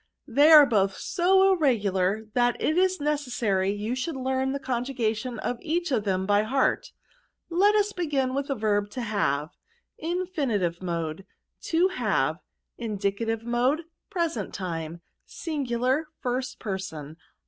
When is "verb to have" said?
8.55-9.51